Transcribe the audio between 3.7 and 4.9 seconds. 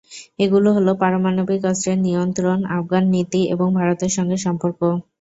ভারতের সঙ্গে সম্পর্ক।